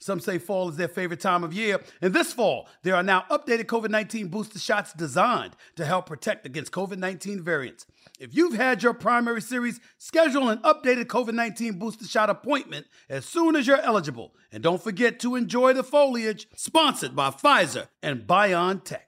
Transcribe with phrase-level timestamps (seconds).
[0.00, 1.80] Some say fall is their favorite time of year.
[2.00, 6.46] And this fall, there are now updated COVID 19 booster shots designed to help protect
[6.46, 7.86] against COVID 19 variants.
[8.18, 13.24] If you've had your primary series, schedule an updated COVID 19 booster shot appointment as
[13.24, 14.34] soon as you're eligible.
[14.52, 19.00] And don't forget to enjoy the foliage, sponsored by Pfizer and BioNTech.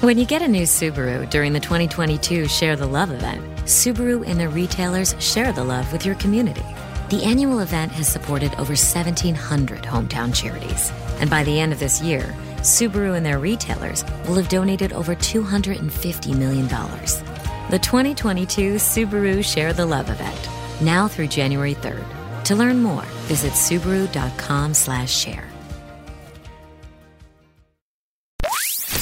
[0.00, 4.38] When you get a new Subaru during the 2022 Share the Love event, Subaru and
[4.38, 6.64] their retailers share the love with your community.
[7.10, 10.90] The annual event has supported over 1,700 hometown charities.
[11.20, 15.14] And by the end of this year, Subaru and their retailers will have donated over
[15.14, 16.66] $250 million.
[16.66, 20.48] The 2022 Subaru Share the Love event,
[20.80, 22.04] now through January 3rd.
[22.44, 25.44] To learn more, visit Subaru.com slash share.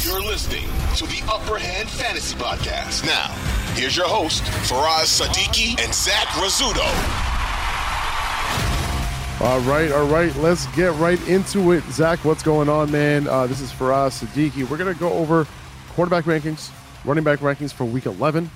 [0.05, 0.67] You're listening
[0.97, 3.07] to the Upper Hand Fantasy Podcast.
[3.07, 3.29] Now,
[3.75, 7.22] here's your host, Faraz Sadiki and Zach Rizzuto.
[9.41, 10.35] All right, all right.
[10.37, 11.83] Let's get right into it.
[11.91, 13.27] Zach, what's going on, man?
[13.27, 14.69] Uh, this is Faraz Sadiki.
[14.69, 15.49] We're going to go over
[15.95, 16.71] quarterback rankings,
[17.05, 18.49] running back rankings for week 11.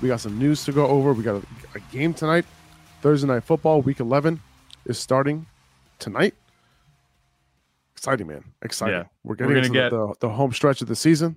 [0.00, 1.12] We got some news to go over.
[1.12, 2.46] We got a, a game tonight.
[3.02, 4.40] Thursday Night Football, week 11
[4.86, 5.44] is starting
[5.98, 6.34] tonight.
[7.94, 8.44] Exciting, man.
[8.62, 8.94] Exciting.
[8.94, 9.04] Yeah.
[9.24, 11.36] We're getting We're into gonna the, the, home stretch of the season.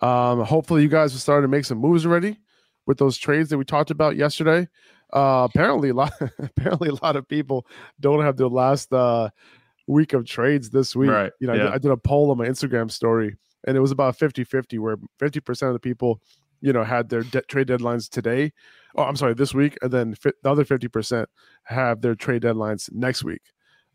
[0.00, 2.36] Um, hopefully, you guys are starting to make some moves already
[2.86, 4.68] with those trades that we talked about yesterday.
[5.14, 7.66] Uh, apparently, a lot apparently a lot of people
[8.00, 9.30] don't have their last uh,
[9.86, 11.10] week of trades this week.
[11.10, 13.36] Right, You know, I did- I did a poll on my Instagram story,
[13.66, 16.20] and it was about 50-50, where 50% of the people,
[16.60, 18.52] you know, had their de- trade deadlines today.
[18.96, 21.26] Oh, I'm sorry, this week, and then fi- the other 50%
[21.64, 23.42] have their trade deadlines next week.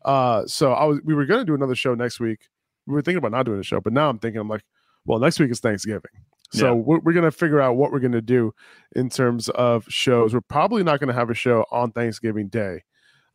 [0.04, 2.48] Uh, so I was we were gonna do another show next week.
[2.86, 4.64] We were thinking about not doing a show, but now I'm thinking I'm like,
[5.04, 6.10] well, next week is Thanksgiving.
[6.52, 6.72] So Yeah.
[6.72, 8.54] we're, we're gonna figure out what we're gonna do
[8.96, 10.34] in terms of shows.
[10.34, 12.82] We're probably not gonna have a show on Thanksgiving Day,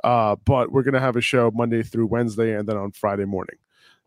[0.04, 3.56] uh, but we're gonna have a show Monday through Wednesday, and then on Friday morning.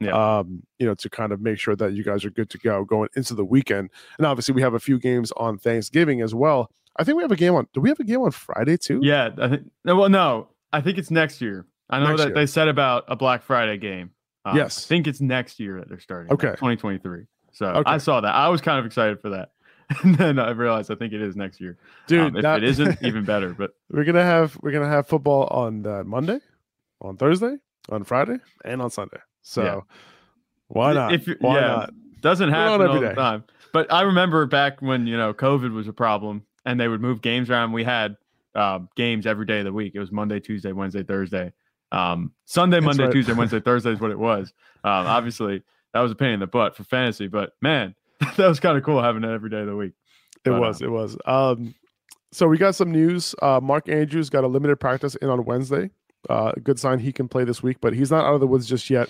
[0.00, 0.12] Yeah.
[0.38, 2.84] Um, you know, to kind of make sure that you guys are good to go
[2.84, 3.90] going into the weekend.
[4.18, 6.70] And obviously, we have a few games on Thanksgiving as well.
[6.96, 7.66] I think we have a game on.
[7.72, 9.00] Do we have a game on Friday too?
[9.02, 9.62] Yeah, I think.
[9.84, 11.66] Well, no, I think it's next year.
[11.90, 12.34] I know Next that year.
[12.34, 14.10] they said about a Black Friday game.
[14.44, 14.84] Um, Yes.
[14.84, 16.32] I think it's next year that they're starting.
[16.32, 16.48] Okay.
[16.50, 17.24] 2023.
[17.58, 17.90] So Okay.
[17.90, 18.32] I saw that.
[18.32, 19.50] I was kind of excited for that,
[20.04, 21.76] and then I realized I think it is next year.
[22.06, 22.20] dude.
[22.20, 23.52] Um, if that- it isn't, even better.
[23.52, 26.38] But we're gonna have we're gonna have football on uh, Monday,
[27.00, 27.56] on Thursday,
[27.88, 29.18] on Friday, and on Sunday.
[29.42, 29.80] So Yeah.
[30.68, 31.12] why not?
[31.14, 31.60] If why yeah.
[31.66, 31.90] not?
[32.20, 33.42] doesn't happen every all the time.
[33.72, 37.22] But I remember back when you know COVID was a problem, and they would move
[37.22, 37.72] games around.
[37.72, 38.16] We had
[38.54, 39.96] um, games every day of the week.
[39.96, 41.52] It was Monday, Tuesday, Wednesday, Thursday.
[41.90, 43.12] Um, Sunday, Monday, right.
[43.12, 44.52] Tuesday, Wednesday, Thursday is what it was.
[44.84, 45.62] Um, obviously,
[45.94, 47.94] that was a pain in the butt for fantasy, but man,
[48.36, 49.92] that was kind of cool having it every day of the week.
[50.44, 50.82] It But, was.
[50.82, 51.16] uh, It was.
[51.26, 51.74] Um,
[52.32, 53.34] so we got some news.
[53.40, 55.90] Uh, Mark Andrews got a limited practice in on Wednesday.
[56.28, 58.66] Uh, good sign he can play this week, but he's not out of the woods
[58.66, 59.08] just yet.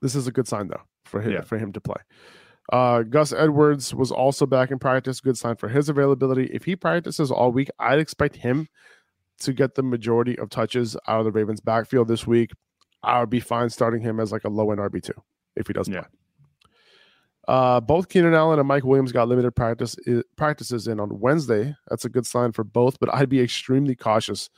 [0.00, 1.40] This is a good sign though for him Yeah.
[1.42, 2.00] for him to play.
[2.72, 5.20] Uh, Gus Edwards was also back in practice.
[5.20, 6.46] Good sign for his availability.
[6.52, 8.68] If he practices all week, I'd expect him
[9.40, 12.50] to get the majority of touches out of the Ravens' backfield this week.
[13.02, 15.14] I would be fine starting him as like a low end RB two
[15.58, 16.00] if he doesn't Yeah.
[16.02, 16.10] play.
[17.46, 19.96] Uh, both Keenan Allen and Mike Williams got limited practice
[20.36, 21.74] practices in on Wednesday.
[21.88, 24.50] That's a good sign for both, but I'd be extremely cautious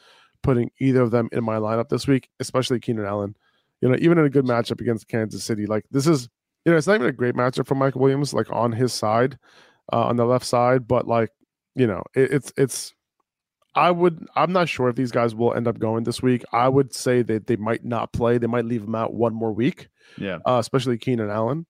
[0.43, 3.37] putting either of them in my lineup this week, especially Keenan Allen.
[3.81, 6.29] You know, even in a good matchup against Kansas City, like this is,
[6.65, 9.39] you know, it's not even a great matchup for Mike Williams, like on his side,
[9.93, 11.31] uh, on the left side, but like,
[11.77, 12.93] you know, it, it's it's.
[13.75, 14.27] I would.
[14.35, 16.45] I'm not sure if these guys will end up going this week.
[16.53, 18.39] I would say that they might not play.
[18.39, 19.89] They might leave them out one more week.
[20.19, 21.67] Yeah, uh, especially Keenan Allen,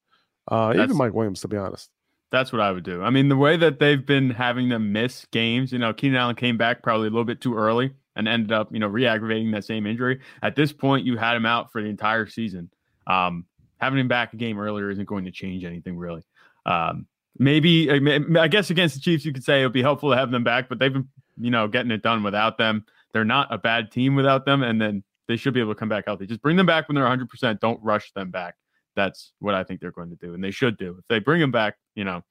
[0.51, 1.41] uh, even Mike Williams.
[1.43, 1.91] To be honest,
[2.31, 3.03] that's what I would do.
[3.03, 6.37] I mean, the way that they've been having them miss games, you know, Keenan Allen
[6.37, 9.65] came back probably a little bit too early and ended up, you know, re-aggravating that
[9.65, 10.21] same injury.
[10.43, 12.71] At this point, you had him out for the entire season.
[13.07, 13.45] Um,
[13.79, 16.23] having him back a game earlier isn't going to change anything really.
[16.67, 17.07] Um,
[17.39, 17.91] maybe
[18.39, 20.45] I guess against the Chiefs, you could say it would be helpful to have them
[20.45, 21.09] back, but they've been,
[21.41, 22.85] you know, getting it done without them.
[23.13, 25.89] They're not a bad team without them, and then they should be able to come
[25.89, 26.27] back healthy.
[26.27, 27.61] Just bring them back when they're 100%.
[27.61, 28.55] Don't rush them back.
[28.97, 30.97] That's what I think they're going to do, and they should do.
[30.99, 32.23] If they bring them back, you know,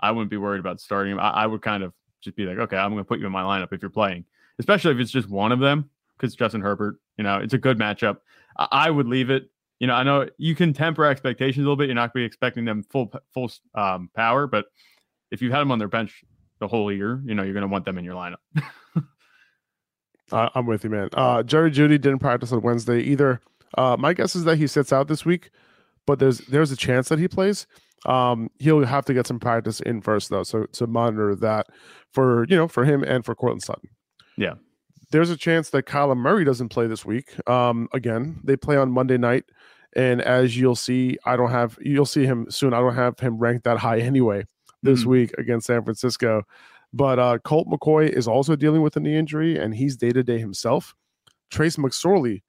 [0.00, 1.20] I wouldn't be worried about starting him.
[1.20, 3.32] I, I would kind of just be like, okay, I'm going to put you in
[3.32, 4.24] my lineup if you're playing,
[4.58, 7.78] especially if it's just one of them, because Justin Herbert, you know, it's a good
[7.78, 8.18] matchup.
[8.56, 9.50] I, I, would leave it.
[9.80, 11.86] You know, I know you can temper expectations a little bit.
[11.86, 14.66] You're not going to be expecting them full full um, power, but
[15.30, 16.24] if you had them on their bench
[16.60, 18.36] the whole year, you know, you're going to want them in your lineup.
[20.32, 21.08] uh, I'm with you, man.
[21.12, 23.40] Uh, Jerry Jeudy didn't practice on Wednesday either.
[23.76, 25.50] Uh, my guess is that he sits out this week,
[26.06, 27.66] but there's there's a chance that he plays.
[28.06, 31.66] Um, he'll have to get some practice in first though, so to monitor that
[32.12, 33.90] for you know for him and for Courtland Sutton.
[34.36, 34.54] Yeah,
[35.10, 37.34] there's a chance that Kyler Murray doesn't play this week.
[37.48, 39.44] Um, again, they play on Monday night,
[39.94, 42.72] and as you'll see, I don't have you'll see him soon.
[42.72, 44.44] I don't have him ranked that high anyway
[44.82, 45.10] this mm-hmm.
[45.10, 46.42] week against San Francisco.
[46.92, 50.22] But uh, Colt McCoy is also dealing with a knee injury, and he's day to
[50.22, 50.94] day himself.
[51.50, 52.42] Trace McSorley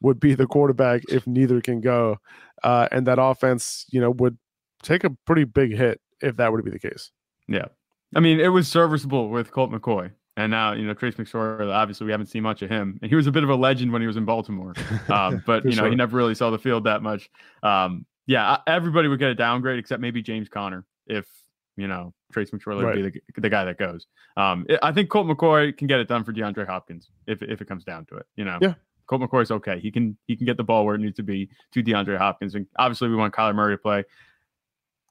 [0.00, 2.18] would be the quarterback if neither can go,
[2.62, 4.36] uh, and that offense, you know, would
[4.82, 7.10] take a pretty big hit if that were to be the case.
[7.48, 7.66] Yeah.
[8.14, 10.12] I mean, it was serviceable with Colt McCoy.
[10.36, 12.98] And now, you know, Trace McSorley, obviously we haven't seen much of him.
[13.02, 14.74] And he was a bit of a legend when he was in Baltimore.
[15.08, 15.90] Um, but, you know, sure.
[15.90, 17.30] he never really saw the field that much.
[17.62, 21.26] Um, yeah, everybody would get a downgrade except maybe James Conner if,
[21.76, 22.96] you know, Trace McSorley right.
[22.96, 24.06] would be the, the guy that goes.
[24.36, 27.68] Um, I think Colt McCoy can get it done for DeAndre Hopkins if, if it
[27.68, 28.58] comes down to it, you know.
[28.60, 28.74] Yeah.
[29.06, 29.78] Colt McCoy's okay.
[29.78, 32.54] He can he can get the ball where it needs to be to DeAndre Hopkins.
[32.54, 34.04] And obviously we want Kyler Murray to play.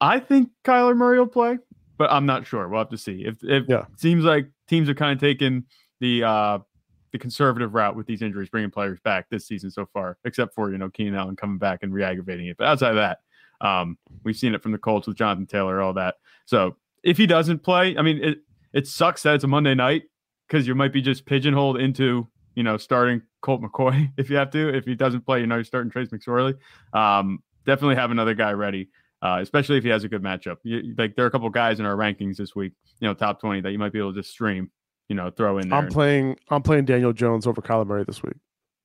[0.02, 1.60] I think Kyler Murray will play,
[1.98, 2.68] but I'm not sure.
[2.68, 3.24] We'll have to see.
[3.26, 3.82] If if yeah.
[3.82, 5.66] it seems like teams are kind of taking
[6.00, 6.60] the uh
[7.12, 10.72] the conservative route with these injuries, bringing players back this season so far, except for
[10.72, 12.58] you know Keenan Allen coming back and re-aggravating it.
[12.58, 13.20] But outside of that,
[13.64, 16.16] um, we've seen it from the Colts with Jonathan Taylor, all that.
[16.46, 18.38] So if he doesn't play, I mean, it
[18.74, 20.04] it sucks that it's a Monday night
[20.48, 24.52] because you might be just pigeonholed into you know starting Colt McCoy if you have
[24.52, 24.76] to.
[24.76, 26.56] If he doesn't play, you know you're starting Trace McSorley.
[26.94, 28.90] Um, definitely have another guy ready
[29.24, 30.58] uh, especially if he has a good matchup.
[30.64, 33.40] You, like there are a couple guys in our rankings this week, you know, top
[33.40, 34.70] twenty that you might be able to just stream,
[35.08, 35.80] you know, throw in there.
[35.80, 36.38] I'm and, playing.
[36.50, 38.36] I'm playing Daniel Jones over Kyler Murray this week.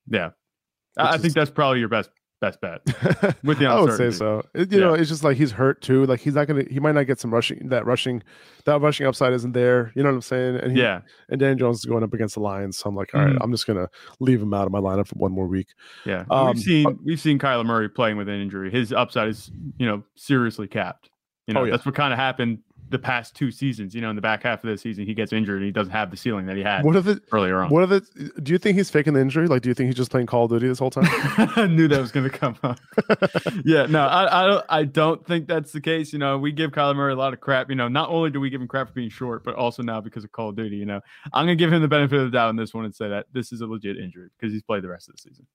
[0.06, 0.30] Yeah,
[0.96, 2.10] I, I think that's probably your best
[2.40, 2.81] best bet.
[3.44, 4.43] With the I would say so.
[4.55, 4.87] It, you yeah.
[4.87, 6.06] know, it's just like he's hurt too.
[6.06, 6.64] Like he's not gonna.
[6.70, 7.69] He might not get some rushing.
[7.69, 8.23] That rushing,
[8.64, 9.93] that rushing upside isn't there.
[9.94, 10.56] You know what I'm saying?
[10.56, 11.00] And he, yeah.
[11.29, 12.79] And Dan Jones is going up against the Lions.
[12.79, 13.43] So I'm like, all right, mm-hmm.
[13.43, 13.88] I'm just gonna
[14.20, 15.69] leave him out of my lineup for one more week.
[16.05, 16.25] Yeah.
[16.31, 18.70] Um, we've seen uh, we've seen Kyler Murray playing with an injury.
[18.70, 21.11] His upside is you know seriously capped.
[21.46, 21.70] You know, oh, yeah.
[21.70, 22.58] that's what kind of happened
[22.90, 23.94] the past two seasons.
[23.94, 25.93] You know, in the back half of the season, he gets injured and he doesn't
[25.93, 26.85] have the ceiling that he had.
[26.85, 27.70] What if it earlier on?
[27.70, 28.44] What if it?
[28.44, 29.46] Do you think he's faking the injury?
[29.46, 31.06] Like, do you think he's just playing Call of Duty this whole time?
[31.08, 32.79] I knew that was going to come up.
[33.64, 34.64] yeah, no, I, I don't.
[34.69, 36.12] I don't think that's the case.
[36.12, 37.70] You know, we give Kyler Murray a lot of crap.
[37.70, 40.00] You know, not only do we give him crap for being short, but also now
[40.00, 40.76] because of Call of Duty.
[40.76, 41.00] You know,
[41.32, 43.08] I'm going to give him the benefit of the doubt on this one and say
[43.08, 45.46] that this is a legit injury because he's played the rest of the season.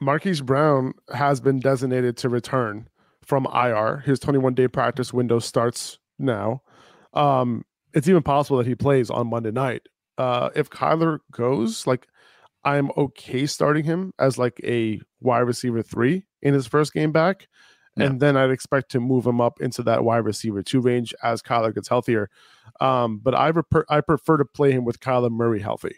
[0.00, 2.88] Marquise Brown has been designated to return
[3.22, 3.98] from IR.
[3.98, 6.62] His 21 day practice window starts now.
[7.14, 9.82] Um, it's even possible that he plays on Monday night.
[10.18, 12.06] Uh, if Kyler goes, like
[12.64, 17.48] I'm okay starting him as like a wide receiver three in his first game back.
[17.96, 18.06] Yeah.
[18.06, 21.42] And then I'd expect to move him up into that wide receiver two range as
[21.42, 22.30] Kyler gets healthier.
[22.80, 23.52] Um, but I,
[23.88, 25.96] I prefer to play him with Kyler Murray healthy.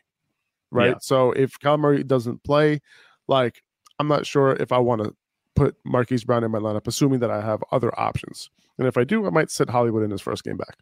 [0.70, 0.92] Right.
[0.92, 0.98] Yeah.
[1.00, 2.80] So if Kyler Murray doesn't play,
[3.28, 3.62] like
[3.98, 5.14] I'm not sure if I want to
[5.54, 8.50] put Marquise Brown in my lineup, assuming that I have other options.
[8.78, 10.76] And if I do, I might sit Hollywood in his first game back.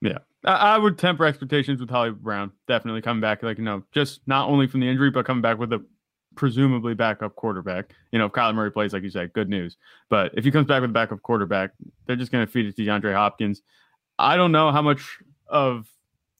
[0.00, 2.50] Yeah, I, would temper expectations with Hollywood Brown.
[2.66, 5.58] Definitely coming back, like you know, just not only from the injury, but coming back
[5.58, 5.84] with a
[6.34, 7.92] presumably backup quarterback.
[8.10, 9.76] You know, if Kyler Murray plays, like you said, good news.
[10.08, 11.70] But if he comes back with a backup quarterback,
[12.06, 13.62] they're just going to feed it to DeAndre Hopkins.
[14.18, 15.88] I don't know how much of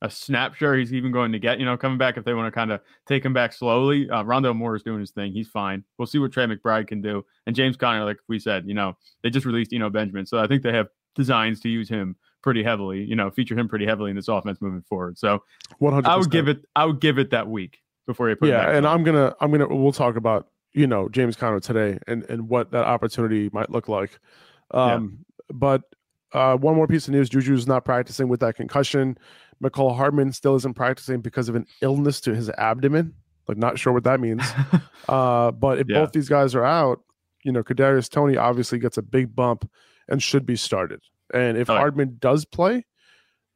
[0.02, 1.58] a snapshot he's even going to get.
[1.58, 4.10] You know, coming back if they want to kind of take him back slowly.
[4.10, 5.32] Uh, Moore is doing his thing.
[5.32, 5.84] He's fine.
[5.96, 7.24] We'll see what Trey McBride can do.
[7.46, 10.46] And James Conner, like we said, you know, they just released Eno Benjamin, so I
[10.46, 13.04] think they have designs to use him pretty heavily.
[13.04, 15.18] You know, feature him pretty heavily in this offense moving forward.
[15.18, 15.42] So
[15.80, 16.04] 100%.
[16.04, 16.64] I would give it.
[16.74, 18.48] I would give it that week before you put.
[18.48, 19.34] Yeah, and I'm gonna.
[19.40, 19.68] I'm gonna.
[19.68, 23.88] We'll talk about you know James Conner today and and what that opportunity might look
[23.88, 24.18] like.
[24.72, 25.54] Um, yeah.
[25.54, 25.82] but
[26.32, 29.16] uh, one more piece of news: Juju's not practicing with that concussion.
[29.62, 33.14] Mecole Hardman still isn't practicing because of an illness to his abdomen.
[33.48, 34.42] Like, not sure what that means.
[35.08, 36.00] uh, but if Yeah.
[36.00, 37.00] both these guys are out,
[37.44, 39.68] you know, Kadarius Toney obviously gets a big bump
[40.08, 41.00] and should be started.
[41.34, 41.76] And if Oh.
[41.76, 42.84] Hardman does play,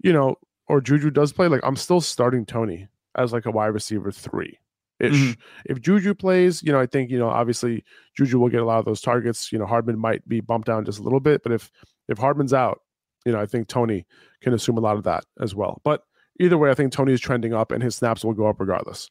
[0.02, 0.36] you know,
[0.68, 4.58] or Juju does play, like I'm still starting Toney as like a wide receiver three
[4.98, 5.12] ish.
[5.12, 5.36] Mhm.
[5.66, 7.84] If Juju plays, you know, I think, you know, obviously
[8.16, 9.52] Juju will get a lot of those targets.
[9.52, 11.70] You know, Hardman might be bumped down just a little bit, but if
[12.08, 12.80] if Hardman's out,
[13.26, 14.06] you know, I think Toney
[14.40, 15.82] can assume a lot of that as well.
[15.84, 16.04] But
[16.38, 19.10] either way, I think Toney is trending up and his snaps will go up regardless.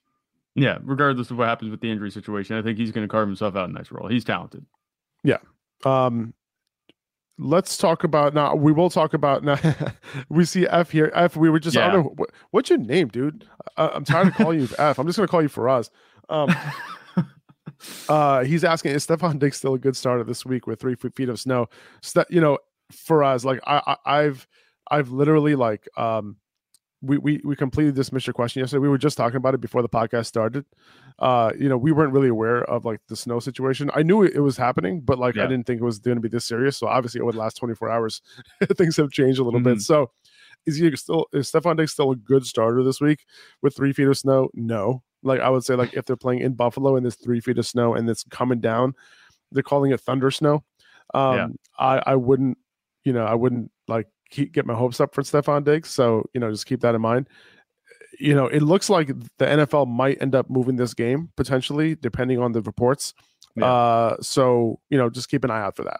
[0.55, 3.27] Yeah, regardless of what happens with the injury situation, I think he's going to carve
[3.27, 4.07] himself out a nice role.
[4.07, 4.65] He's talented.
[5.21, 5.39] Yeah.
[5.83, 6.33] Um,
[7.37, 8.55] let's talk about now.
[8.55, 9.59] We will talk about now.
[10.29, 11.11] we see F here.
[11.13, 11.35] F.
[11.35, 11.75] We were just.
[11.75, 13.45] I don't know what, what's your name, dude.
[13.75, 14.97] I, I'm tired of calling you F.
[14.97, 15.89] I'm just gonna call you Faraz.
[16.29, 16.55] Um,
[18.09, 21.27] uh, he's asking is Stefon Diggs still a good starter this week with three feet
[21.27, 21.67] of snow?
[22.01, 22.59] Ste- you know,
[22.93, 24.47] Faraz, like I, I, I've,
[24.89, 26.37] I've literally like um.
[27.01, 28.79] We, we, we completely dismissed your question yesterday.
[28.79, 30.65] We were just talking about it before the podcast started.
[31.19, 33.91] Uh, you know, we weren't really aware of like the snow situation.
[33.93, 36.21] I knew it, it was happening, but like I didn't think it was going to
[36.21, 36.77] be this serious.
[36.77, 38.23] So obviously, over the last 24 hours,
[38.75, 39.77] things have changed a little bit.
[39.77, 39.81] Mhm.
[39.83, 40.09] So
[40.65, 43.25] is he still is Stefon Diggs still a good starter this week
[43.61, 44.49] with three feet of snow?
[44.55, 45.03] No.
[45.21, 47.67] Like I would say, like if they're playing in Buffalo and there's three feet of
[47.67, 48.95] snow and it's coming down,
[49.51, 50.63] they're calling it thunder snow.
[51.13, 51.47] Um, Yeah.
[51.77, 52.57] I I wouldn't,
[53.05, 55.89] you know, I wouldn't like keep, get my hopes up for Stefon Diggs.
[55.89, 57.29] So you know, just keep that in mind.
[58.19, 62.39] You know, it looks like the NFL might end up moving this game potentially, depending
[62.39, 63.13] on the reports.
[63.55, 63.65] Yeah.
[63.65, 65.99] Uh, so you know, just keep an eye out for that,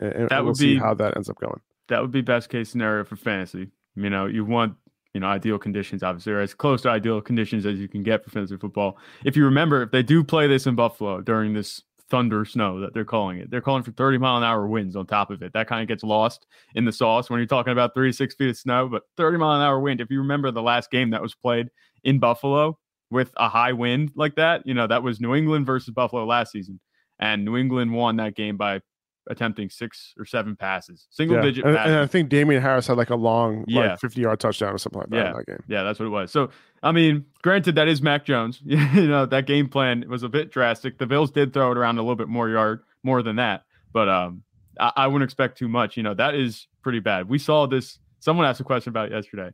[0.00, 1.60] and, and That we'll would see be- how that ends up going.
[1.88, 3.68] That would be best case scenario for fantasy.
[3.96, 4.74] You know, you want
[5.14, 8.24] you know ideal conditions, obviously, or as close to ideal conditions as you can get
[8.24, 8.98] for fantasy football.
[9.24, 12.92] If you remember, if they do play this in Buffalo during this thunder snow that
[12.92, 15.52] they're calling it, they're calling for 30 mile an hour winds on top of it.
[15.52, 18.34] That kind of gets lost in the sauce when you're talking about three to six
[18.34, 18.88] feet of snow.
[18.88, 20.00] But 30 mile an hour wind.
[20.00, 21.68] If you remember the last game that was played
[22.04, 22.78] in Buffalo
[23.10, 26.52] with a high wind like that, you know that was New England versus Buffalo last
[26.52, 26.80] season,
[27.18, 28.80] and New England won that game by
[29.28, 31.42] attempting six or seven passes, single Yeah.
[31.42, 31.92] digit And, passes.
[31.92, 33.90] and I think Damien Harris had like a long, Yeah.
[33.90, 35.30] like 50 yard touchdown or something like that Yeah.
[35.30, 35.62] in that game.
[35.68, 36.32] Yeah, that's what it was.
[36.32, 36.50] So,
[36.82, 38.60] I mean, granted, that is Mac Jones.
[38.64, 40.98] you know, that game plan was a bit drastic.
[40.98, 44.08] The Bills did throw it around a little bit more yard, more than that, but
[44.08, 44.42] um,
[44.78, 45.96] I, I wouldn't expect too much.
[45.96, 47.28] You know, that is pretty bad.
[47.28, 47.98] We saw this.
[48.20, 49.50] Someone asked a question about it yesterday,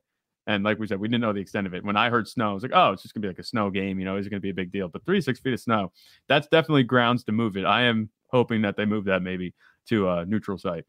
[0.47, 1.85] and like we said, we didn't know the extent of it.
[1.85, 3.71] When I heard snow, I was like, oh, it's just gonna be like a snow
[3.71, 3.99] game.
[3.99, 4.89] You know, is it gonna be a big deal?
[4.89, 5.93] But three six feet of snow,
[6.29, 7.65] that's definitely grounds to move it.
[7.65, 9.55] I am hoping that they move that maybe
[9.89, 10.85] to a neutral site.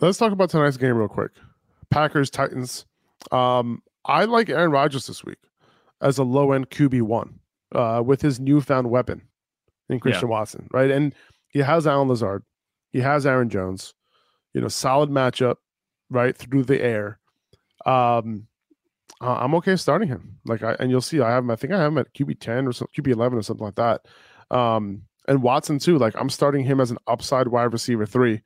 [0.00, 1.32] Let's talk about tonight's game real quick.
[1.90, 2.86] Packers Titans.
[3.30, 5.38] Um, I like Aaron Rodgers this week
[6.00, 7.38] as a low end QB one
[7.74, 9.22] uh, with his newfound weapon
[9.88, 10.90] in Christian Watson, right?
[10.90, 11.14] And
[11.48, 12.42] he has Allen Lazard,
[12.90, 13.94] he has Aaron Jones.
[14.54, 15.56] You know, solid matchup,
[16.10, 17.18] right through the air.
[17.86, 18.48] Um,
[19.20, 20.38] uh, I'm okay starting him.
[20.44, 21.50] Like, I and you'll see, I have him.
[21.50, 23.76] I think I have him at QB ten or some, QB eleven or something like
[23.76, 24.06] that.
[24.54, 25.98] Um, and Watson too.
[25.98, 28.42] Like, I'm starting him as an upside wide receiver three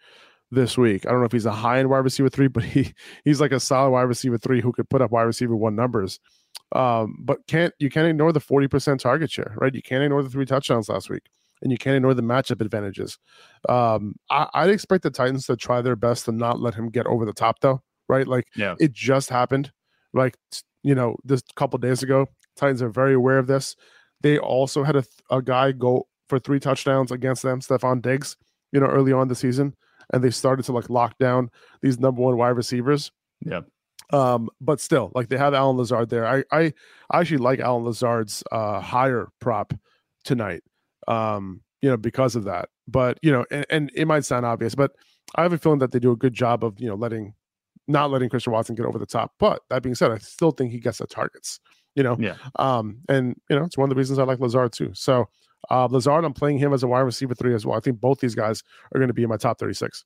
[0.51, 1.07] this week.
[1.07, 2.93] I don't know if he's a high end wide receiver three, but he
[3.25, 6.19] he's like a solid wide receiver three who could put up wide receiver one numbers.
[6.73, 9.75] Um, but can't you can't ignore the 40% target share, right?
[9.75, 11.23] You can't ignore the three touchdowns last week,
[11.63, 13.19] and you can't ignore the matchup advantages.
[13.69, 17.07] Um, I, I'd expect the Titans to try their best to not let him get
[17.07, 18.27] over the top, though, right?
[18.27, 18.75] Like Yeah.
[18.81, 19.71] it just happened,
[20.13, 20.37] like
[20.83, 22.27] you know, this couple days ago.
[22.57, 23.77] Titans are very aware of this.
[24.23, 28.37] They also had a, a guy go for three touchdowns against them, Stefon Diggs,
[28.73, 29.75] you know, early on the season,
[30.13, 31.51] and they started to like lock down
[31.83, 33.11] these number one wide receivers.
[33.41, 33.63] Yeah.
[34.13, 36.27] Um, but still, like they have Allen Lazard there.
[36.27, 36.73] I I,
[37.11, 39.75] I actually like Allen Lazard's uh higher prop
[40.25, 40.63] tonight.
[41.09, 42.69] Um, you know, because of that.
[42.89, 44.93] But you know, and, and it might sound obvious, but
[45.35, 47.35] I have a feeling that they do a good job of you know letting
[47.89, 49.33] not letting Christian Watson get over the top.
[49.39, 51.61] But that being said, I still think he gets the targets.
[51.97, 52.37] You know, Yeah.
[52.57, 54.91] um, and you know, it's one of the reasons I like Lazard too.
[54.95, 55.29] So
[55.71, 57.77] uh Lazard, I'm playing him as a wide receiver three as well.
[57.77, 58.63] I think both these guys
[58.95, 60.05] are going to be in my top 36.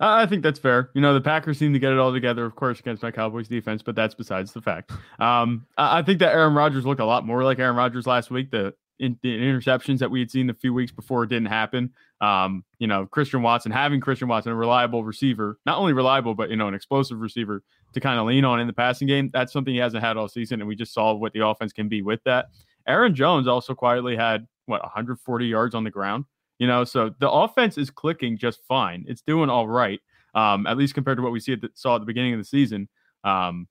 [0.00, 0.90] I I think that's fair.
[0.94, 3.48] You know, the Packers seem to get it all together, of course, against my Cowboys
[3.48, 4.90] defense, but that's besides the fact.
[5.18, 8.30] Um, I I think that Aaron Rodgers looked a lot more like Aaron Rodgers last
[8.30, 8.50] week.
[8.50, 11.90] The, in, the interceptions that we had seen a few weeks before it didn't happen.
[12.20, 16.50] Um, you know, Christian Watson having Christian Watson, a reliable receiver, not only reliable, but
[16.50, 17.62] you know, an explosive receiver
[17.94, 19.30] to kind of lean on in the passing game.
[19.32, 21.88] That's something he hasn't had all season, and we just saw what the offense can
[21.88, 22.50] be with that.
[22.86, 26.26] Aaron Jones also quietly had what 140 yards on the ground.
[26.58, 29.06] You know, so the offense is clicking just fine.
[29.08, 29.98] It's doing all right,
[30.34, 32.38] um, at least compared to what we see at the, saw at the beginning of
[32.38, 32.88] the season.
[33.24, 33.66] Um,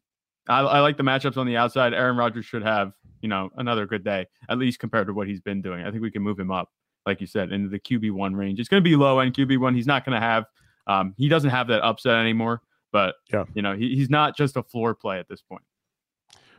[0.48, 1.94] I, I like the matchups on the outside.
[1.94, 5.42] Aaron Rodgers should have, you know, another good day, at least compared to what he's
[5.42, 5.86] been doing.
[5.86, 6.70] I think we can move him up,
[7.06, 8.60] like you said, into the QB one range.
[8.60, 9.76] It's going to be low end QB one.
[9.76, 10.46] He's not going to have,
[10.88, 13.44] um, he doesn't have that upset anymore But Yeah.
[13.54, 15.62] you know, he, he's not just a floor play at this point.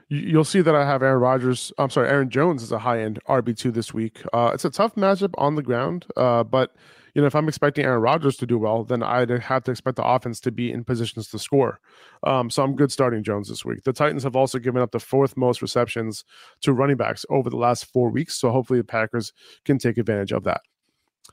[0.08, 1.72] You- You'll see that I have Aaron Rodgers.
[1.78, 4.22] I'm sorry, Aaron Jones is a high end RB two this week.
[4.32, 6.74] Uh, it's a tough matchup on the ground, uh, but
[7.14, 9.96] you know if I'm expecting Aaron Rodgers to do well, then I'd have to expect
[9.96, 11.80] the offense to be in positions to score.
[12.24, 13.84] Um, so I'm good starting Jones this week.
[13.84, 16.24] The Titans have also given up the fourth most receptions
[16.62, 19.32] to running backs over the last four weeks, so hopefully the Packers
[19.64, 20.60] can take advantage of that.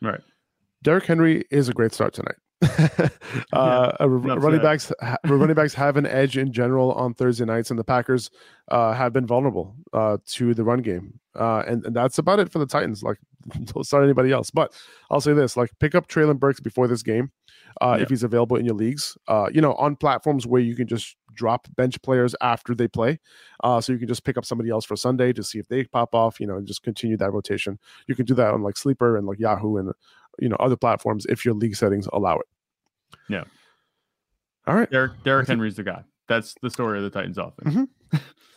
[0.02, 0.22] Right.
[0.84, 2.36] Derrick Henry is a great start tonight.
[3.54, 4.92] uh, uh, enough running backs,
[5.26, 8.32] running backs have an edge in general on Thursday nights, and the Packers
[8.70, 12.52] uh, have been vulnerable uh, to the run game, uh, and, and that's about it
[12.52, 13.04] for the Titans.
[13.04, 13.18] Like,
[13.66, 14.50] don't start anybody else.
[14.52, 14.74] But
[15.12, 17.32] I'll say this: like, pick up Treylon Burks before this game
[17.82, 18.04] uh, Yeah.
[18.04, 19.18] if he's available in your leagues.
[19.28, 23.20] Uh, you know, on platforms where you can just drop bench players after they play,
[23.64, 25.84] uh, so you can just pick up somebody else for Sunday to see if they
[25.86, 26.40] pop off.
[26.40, 27.80] You know, and just continue that rotation.
[28.08, 29.92] You can do that on like Sleeper and like Yahoo and
[30.40, 32.46] you know other platforms if your league settings allow it.
[33.30, 33.44] Yeah.
[34.66, 34.90] All right.
[34.92, 36.04] Derrick Derrick think- Henry's the guy.
[36.28, 37.90] That's the story of the Titans offense.